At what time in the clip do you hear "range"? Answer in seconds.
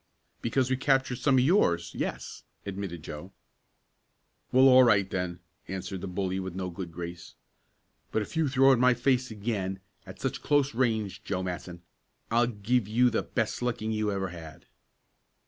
10.73-11.23